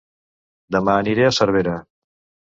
[0.75, 1.77] Dema aniré a Cervera